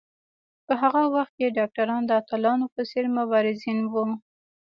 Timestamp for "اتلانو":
2.21-2.65